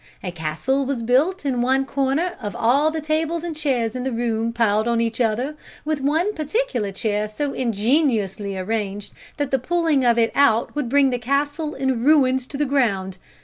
[0.23, 4.11] A castle was built in one corner of all the tables and chairs in the
[4.11, 5.53] room piled on each other,
[5.85, 11.11] with one particular chair so ingeniously arranged that the pulling of it out would bring
[11.11, 13.19] the castle in ruins to the ground.